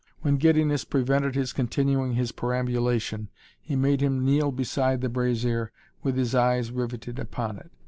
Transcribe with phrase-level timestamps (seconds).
[0.23, 3.29] When giddiness prevented his continuing his perambulation
[3.61, 7.69] he made him kneel beside the brazier with his eyes riveted upon it.